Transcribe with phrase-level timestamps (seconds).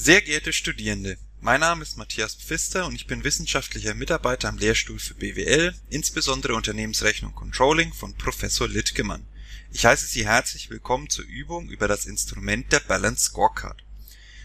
[0.00, 5.00] Sehr geehrte Studierende, mein Name ist Matthias Pfister und ich bin wissenschaftlicher Mitarbeiter am Lehrstuhl
[5.00, 9.26] für BWL, insbesondere Unternehmensrechnung Controlling von Professor Littgemann.
[9.72, 13.82] Ich heiße Sie herzlich willkommen zur Übung über das Instrument der Balance Scorecard.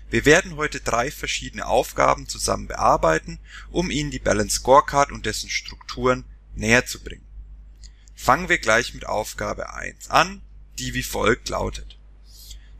[0.09, 3.37] Wir werden heute drei verschiedene Aufgaben zusammen bearbeiten,
[3.69, 6.25] um Ihnen die Balance Scorecard und dessen Strukturen
[6.55, 7.27] näher zu bringen.
[8.15, 10.41] Fangen wir gleich mit Aufgabe 1 an,
[10.79, 11.99] die wie folgt lautet.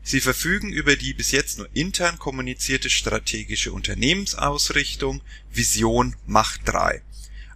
[0.06, 7.00] Sie verfügen über die bis jetzt nur intern kommunizierte strategische Unternehmensausrichtung Vision Macht 3.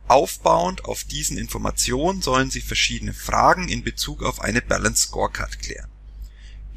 [0.09, 5.91] Aufbauend auf diesen Informationen sollen Sie verschiedene Fragen in Bezug auf eine Balance Scorecard klären.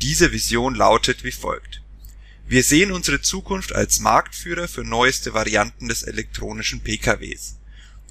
[0.01, 1.81] Diese Vision lautet wie folgt.
[2.45, 7.55] Wir sehen unsere Zukunft als Marktführer für neueste Varianten des elektronischen PKWs.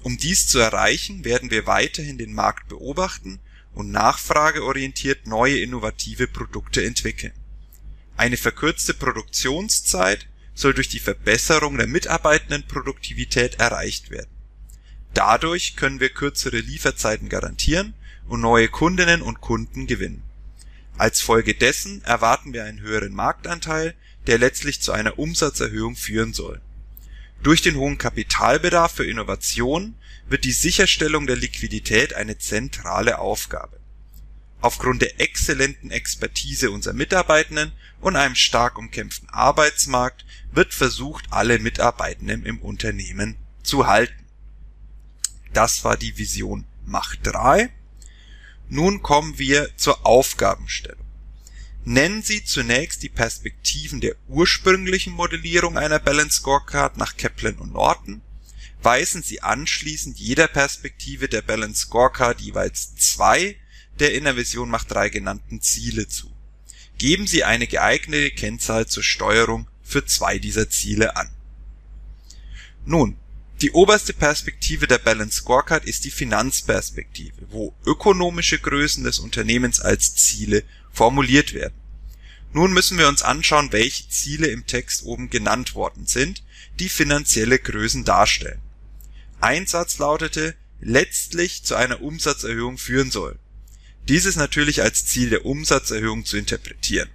[0.01, 3.39] Um dies zu erreichen, werden wir weiterhin den Markt beobachten
[3.75, 7.33] und nachfrageorientiert neue innovative Produkte entwickeln
[8.21, 14.29] eine verkürzte Produktionszeit soll durch die Verbesserung der Mitarbeitendenproduktivität erreicht werden.
[15.15, 17.95] Dadurch können wir kürzere Lieferzeiten garantieren
[18.27, 20.21] und neue Kundinnen und Kunden gewinnen.
[20.99, 23.95] Als Folge dessen erwarten wir einen höheren Marktanteil,
[24.27, 26.61] der letztlich zu einer Umsatzerhöhung führen soll.
[27.41, 29.95] Durch den hohen Kapitalbedarf für Innovation
[30.29, 33.80] wird die Sicherstellung der Liquidität eine zentrale Aufgabe
[34.61, 42.45] Aufgrund der exzellenten Expertise unserer Mitarbeitenden und einem stark umkämpften Arbeitsmarkt wird versucht, alle Mitarbeitenden
[42.45, 44.25] im Unternehmen zu halten.
[45.53, 47.69] Das war die Vision Macht 3.
[48.69, 51.05] Nun kommen wir zur Aufgabenstellung.
[51.83, 58.21] Nennen Sie zunächst die Perspektiven der ursprünglichen Modellierung einer Balance Scorecard nach Kaplan und Norton.
[58.83, 63.55] Weisen Sie anschließend jeder Perspektive der Balance Scorecard jeweils zwei
[64.01, 66.31] der in der Vision Macht 3 genannten Ziele zu.
[66.97, 71.29] Geben Sie eine geeignete Kennzahl zur Steuerung für zwei dieser Ziele an.
[72.83, 73.15] Nun,
[73.61, 80.15] die oberste Perspektive der Balance Scorecard ist die Finanzperspektive, wo ökonomische Größen des Unternehmens als
[80.15, 81.75] Ziele formuliert werden.
[82.53, 86.43] Nun müssen wir uns anschauen, welche Ziele im Text oben genannt worden sind,
[86.79, 88.61] die finanzielle Größen darstellen.
[89.41, 93.37] Ein Satz lautete, letztlich zu einer Umsatzerhöhung führen soll.
[94.07, 97.09] Dieses natürlich als Ziel der Umsatzerhöhung zu interpretieren.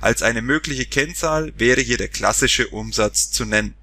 [0.00, 3.74] Als eine mögliche Kennzahl wäre hier der klassische Umsatz zu nennen.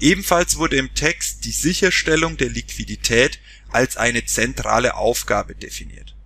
[0.00, 3.38] Ebenfalls wurde im Text die Sicherstellung der Liquidität
[3.70, 6.16] als eine zentrale Aufgabe definiert.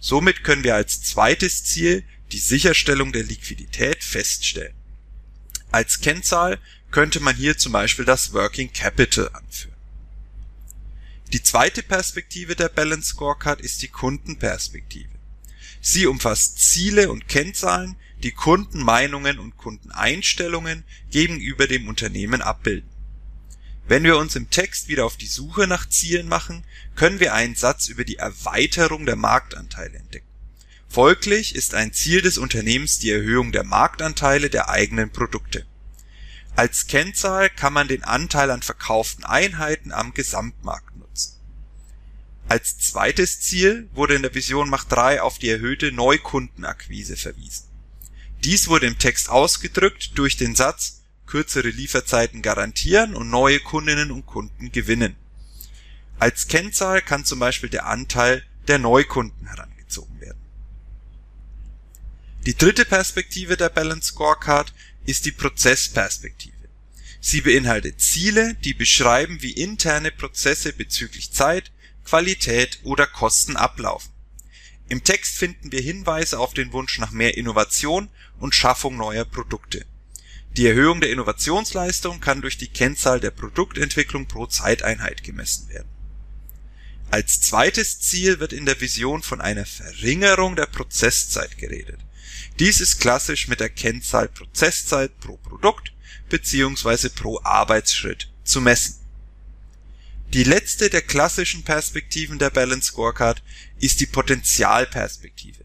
[0.00, 2.02] Somit können wir als zweites Ziel
[2.32, 4.74] die Sicherstellung der Liquidität feststellen.
[5.70, 6.58] Als Kennzahl
[6.90, 9.71] könnte man hier zum Beispiel das Working Capital anführen
[11.32, 15.08] die zweite Perspektive der Balance Scorecard ist die Kundenperspektive.
[15.80, 22.88] Sie umfasst Ziele und Kennzahlen, die Kundenmeinungen und Kundeneinstellungen gegenüber dem Unternehmen abbilden.
[23.88, 27.56] Wenn wir uns im Text wieder auf die Suche nach Zielen machen, können wir einen
[27.56, 30.28] Satz über die Erweiterung der Marktanteile entdecken.
[30.88, 35.66] Folglich ist ein Ziel des Unternehmens die Erhöhung der Marktanteile der eigenen Produkte.
[36.54, 40.91] Als Kennzahl kann man den Anteil an verkauften Einheiten am Gesamtmarkt
[42.48, 47.64] als zweites Ziel wurde in der Vision Macht 3 auf die erhöhte Neukundenakquise verwiesen.
[48.44, 54.26] Dies wurde im Text ausgedrückt durch den Satz kürzere Lieferzeiten garantieren und neue Kundinnen und
[54.26, 55.16] Kunden gewinnen.
[56.18, 60.42] Als Kennzahl kann zum Beispiel der Anteil der Neukunden herangezogen werden.
[62.44, 64.74] Die dritte Perspektive der Balance Scorecard
[65.06, 66.52] ist die Prozessperspektive.
[67.20, 71.70] Sie beinhaltet Ziele, die beschreiben, wie interne Prozesse bezüglich Zeit,
[72.04, 74.12] Qualität oder Kosten ablaufen.
[74.88, 79.86] Im Text finden wir Hinweise auf den Wunsch nach mehr Innovation und Schaffung neuer Produkte.
[80.56, 85.88] Die Erhöhung der Innovationsleistung kann durch die Kennzahl der Produktentwicklung pro Zeiteinheit gemessen werden.
[87.10, 92.00] Als zweites Ziel wird in der Vision von einer Verringerung der Prozesszeit geredet.
[92.58, 95.92] Dies ist klassisch mit der Kennzahl Prozesszeit pro Produkt
[96.28, 97.08] bzw.
[97.08, 99.01] pro Arbeitsschritt zu messen
[100.32, 103.42] die letzte der klassischen Perspektiven der Balance Scorecard
[103.80, 105.64] ist die Potentialperspektive.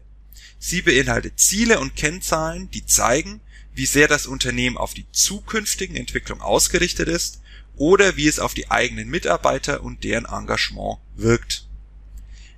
[0.58, 3.40] Sie beinhaltet Ziele und Kennzahlen, die zeigen,
[3.72, 7.40] wie sehr das Unternehmen auf die zukünftigen Entwicklung ausgerichtet ist
[7.76, 11.66] oder wie es auf die eigenen Mitarbeiter und deren Engagement wirkt.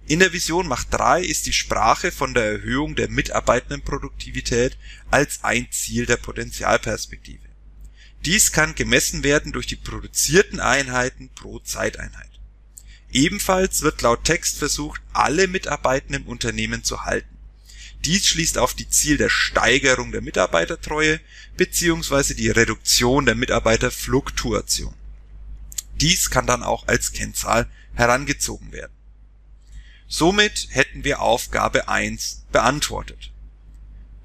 [0.09, 4.77] In der Vision Macht 3 ist die Sprache von der Erhöhung der Mitarbeitendenproduktivität
[5.13, 7.50] als ein Ziel der Potentialperspektive
[8.25, 12.29] dies kann gemessen werden durch die produzierten Einheiten pro Zeiteinheit.
[13.13, 17.37] Ebenfalls wird laut Text versucht, alle Mitarbeitenden im Unternehmen zu halten.
[18.05, 21.21] Dies schließt auf die Ziel der Steigerung der Mitarbeitertreue
[21.57, 22.35] bzw.
[22.35, 24.95] die Reduktion der Mitarbeiterfluktuation.
[25.97, 28.93] Dies kann dann auch als Kennzahl herangezogen werden.
[30.07, 33.33] Somit hätten wir Aufgabe 1 beantwortet.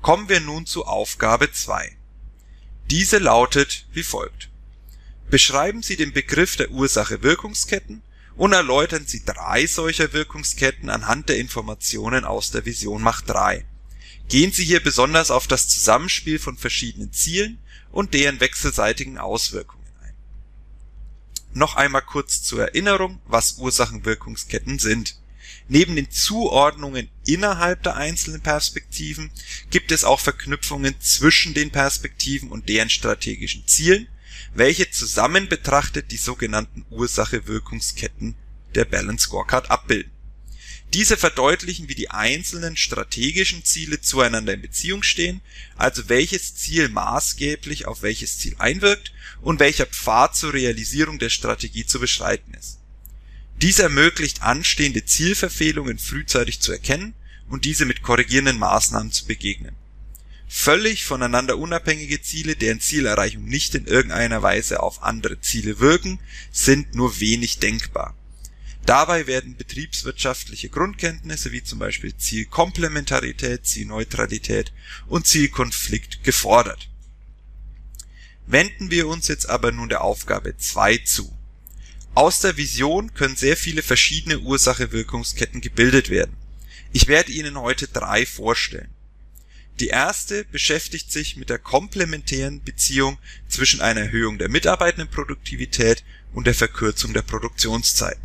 [0.02, 1.98] Kommen wir nun zu Aufgabe 2.
[2.92, 4.50] Diese lautet wie folgt.
[5.30, 8.04] Beschreiben Sie den Begriff der Ursache-Wirkungsketten
[8.36, 13.66] und erläutern Sie drei solcher Wirkungsketten anhand der Informationen aus der Vision Macht 3.
[14.30, 17.60] Gehen Sie hier besonders auf das Zusammenspiel von verschiedenen Zielen
[17.92, 20.14] und deren wechselseitigen Auswirkungen ein.
[21.54, 25.18] Noch einmal kurz zur Erinnerung, was Ursachen-Wirkungsketten sind.
[25.68, 29.32] Neben den Zuordnungen innerhalb der einzelnen Perspektiven
[29.70, 34.08] gibt es auch Verknüpfungen zwischen den Perspektiven und deren strategischen Zielen
[34.56, 38.36] welche zusammen betrachtet die sogenannten Ursache-Wirkungsketten
[38.74, 40.12] der Balance Scorecard abbilden.
[40.94, 45.42] Diese verdeutlichen, wie die einzelnen strategischen Ziele zueinander in Beziehung stehen,
[45.76, 51.86] also welches Ziel maßgeblich auf welches Ziel einwirkt und welcher Pfad zur Realisierung der Strategie
[51.86, 52.80] zu beschreiten ist.
[53.62, 57.14] Dies ermöglicht anstehende Zielverfehlungen frühzeitig zu erkennen
[57.50, 59.76] und diese mit korrigierenden Maßnahmen zu begegnen
[60.48, 66.20] völlig voneinander unabhängige Ziele, deren Zielerreichung nicht in irgendeiner Weise auf andere Ziele wirken,
[66.52, 68.16] sind nur wenig denkbar.
[68.86, 74.72] Dabei werden betriebswirtschaftliche Grundkenntnisse wie zum Beispiel Zielkomplementarität, Zielneutralität
[75.08, 76.90] und Zielkonflikt gefordert.
[78.46, 81.35] Wenden wir uns jetzt aber nun der Aufgabe 2 zu.
[82.16, 86.38] Aus der Vision können sehr viele verschiedene Ursache-Wirkungsketten gebildet werden.
[86.94, 88.88] Ich werde Ihnen heute drei vorstellen.
[89.82, 93.18] Die erste beschäftigt sich mit der komplementären Beziehung
[93.50, 98.18] zwischen einer Erhöhung der Mitarbeitendenproduktivität und der Verkürzung der Produktionszeit.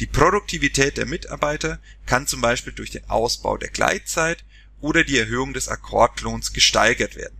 [0.00, 4.42] Die Produktivität der Mitarbeiter kann zum Beispiel durch den Ausbau der Gleitzeit
[4.80, 7.38] oder die Erhöhung des Akkordlohns gesteigert werden.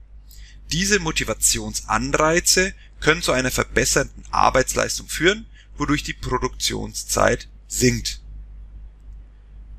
[0.71, 5.47] Diese Motivationsanreize können zu einer verbesserten Arbeitsleistung führen,
[5.77, 8.21] wodurch die Produktionszeit sinkt.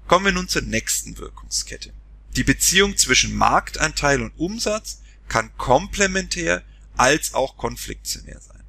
[0.08, 1.94] Kommen wir nun zur nächsten Wirkungskette
[2.36, 6.64] die Beziehung zwischen Marktanteil und Umsatz kann komplementär
[6.98, 8.64] als auch konfliktionär sein.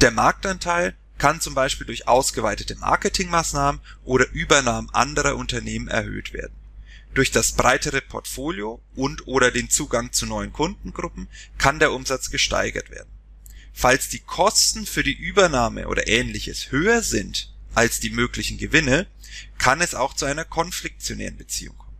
[0.00, 6.54] Der Marktanteil kann zum Beispiel durch ausgeweitete Marketingmaßnahmen oder Übernahmen anderer Unternehmen erhöht werden.
[7.14, 12.90] Durch das breitere Portfolio und oder den Zugang zu neuen Kundengruppen kann der Umsatz gesteigert
[12.90, 13.10] werden.
[13.78, 19.06] Falls die Kosten für die Übernahme oder ähnliches höher sind als die möglichen Gewinne,
[19.58, 21.98] kann es auch zu einer konfliktionären Beziehung kommen.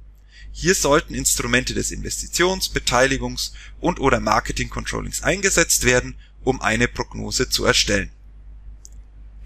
[0.53, 7.67] Hier sollten Instrumente des Investitions Beteiligungs und oder Marketing-Controllings eingesetzt werden, um eine Prognose zu
[7.67, 8.11] erstellen.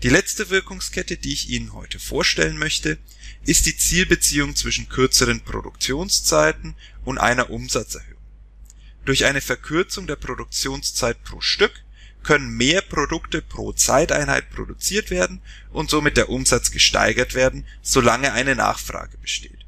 [0.05, 2.99] Die letzte Wirkungskette, die ich Ihnen heute vorstellen möchte,
[3.44, 8.23] ist die Zielbeziehung zwischen kürzeren Produktionszeiten und einer Umsatzerhöhung.
[9.05, 11.73] Durch eine Verkürzung der Produktionszeit pro Stück
[12.22, 15.40] können mehr Produkte pro Zeiteinheit produziert werden
[15.70, 19.61] und somit der Umsatz gesteigert werden, solange eine Nachfrage besteht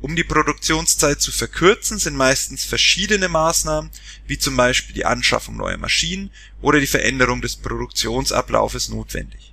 [0.00, 3.90] um die Produktionszeit zu verkürzen, sind meistens verschiedene Maßnahmen,
[4.26, 6.30] wie zum Beispiel die Anschaffung neuer Maschinen
[6.62, 9.52] oder die Veränderung des Produktionsablaufes notwendig.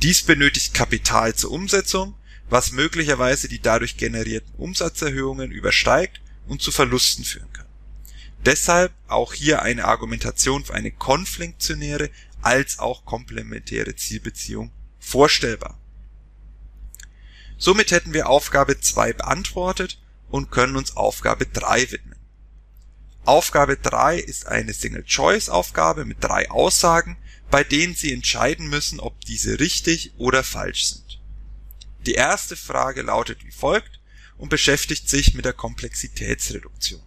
[0.00, 2.14] Dies benötigt Kapital zur Umsetzung,
[2.48, 7.53] was möglicherweise die dadurch generierten Umsatzerhöhungen übersteigt und zu Verlusten führen.
[8.44, 12.10] Deshalb auch hier eine Argumentation für eine konfliktionäre
[12.42, 15.78] als auch komplementäre Zielbeziehung vorstellbar
[17.56, 19.98] Somit hätten wir Aufgabe 2 beantwortet
[20.28, 22.18] und können uns Aufgabe 3 widmen.
[23.24, 27.16] Aufgabe 3 ist eine Single-Choice-Aufgabe mit drei Aussagen,
[27.50, 31.22] bei denen Sie entscheiden müssen, ob diese richtig oder falsch sind.
[32.04, 34.00] Die erste Frage lautet wie folgt
[34.36, 37.00] und beschäftigt sich mit der Komplexitätsreduktion.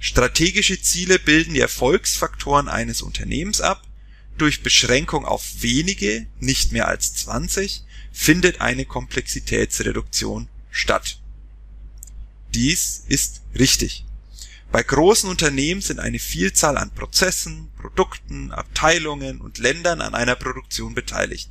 [0.00, 3.82] Strategische Ziele bilden die Erfolgsfaktoren eines Unternehmens ab.
[4.36, 11.18] Durch Beschränkung auf wenige, nicht mehr als 20, findet eine Komplexitätsreduktion statt.
[12.54, 14.04] Dies ist richtig.
[14.70, 20.94] Bei großen Unternehmen sind eine Vielzahl an Prozessen, Produkten, Abteilungen und Ländern an einer Produktion
[20.94, 21.50] beteiligt.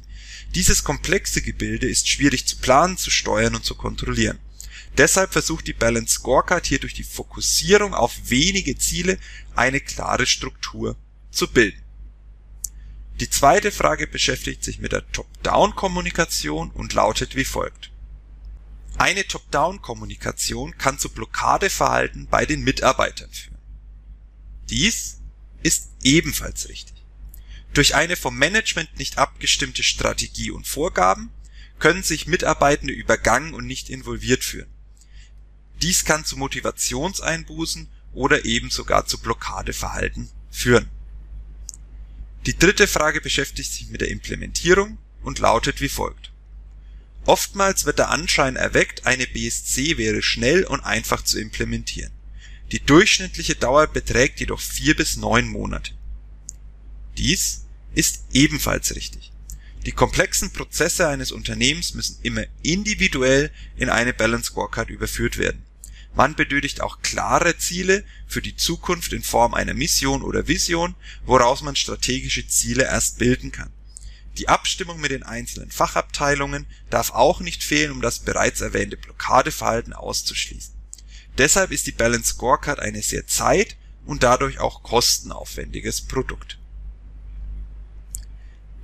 [0.55, 4.39] Dieses komplexe Gebilde ist schwierig zu planen, zu steuern und zu kontrollieren.
[4.97, 9.19] Deshalb versucht die Balance Scorecard hier durch die Fokussierung auf wenige Ziele
[9.55, 10.95] eine klare Struktur
[11.29, 11.83] zu bilden.
[13.19, 17.91] Die zweite Frage beschäftigt sich mit der Top-Down-Kommunikation und lautet wie folgt.
[18.97, 23.57] Eine Top-Down-Kommunikation kann zu Blockadeverhalten bei den Mitarbeitern führen.
[24.69, 25.19] Dies
[25.61, 26.95] ist ebenfalls richtig.
[27.73, 31.31] Durch eine vom Management nicht abgestimmte Strategie und Vorgaben
[31.77, 34.76] können sich Mitarbeitende übergangen und nicht involviert fühlen.
[35.81, 40.89] Dies kann zu Motivationseinbußen oder eben sogar zu Blockadeverhalten führen.
[42.45, 46.31] Die dritte Frage beschäftigt sich mit der Implementierung und lautet wie folgt.
[47.25, 52.13] Oftmals wird der Anschein erweckt, eine BSC wäre schnell und einfach zu implementieren.
[52.71, 55.91] Die durchschnittliche Dauer beträgt jedoch vier bis neun Monate.
[57.17, 59.31] Dies ist ebenfalls richtig.
[59.85, 65.63] Die komplexen Prozesse eines Unternehmens müssen immer individuell in eine Balance Scorecard überführt werden.
[66.15, 70.95] Man benötigt auch klare Ziele für die Zukunft in Form einer Mission oder Vision,
[71.25, 73.71] woraus man strategische Ziele erst bilden kann.
[74.37, 79.93] Die Abstimmung mit den einzelnen Fachabteilungen darf auch nicht fehlen, um das bereits erwähnte Blockadeverhalten
[79.93, 80.73] auszuschließen.
[81.37, 86.57] Deshalb ist die Balance Scorecard ein sehr zeit und dadurch auch kostenaufwendiges Produkt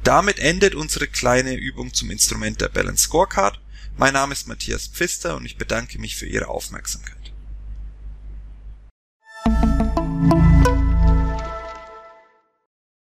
[0.04, 3.60] damit endet unsere kleine Übung zum Instrument der Balance Scorecard.
[3.96, 7.33] Mein Name ist Matthias Pfister und ich bedanke mich für Ihre Aufmerksamkeit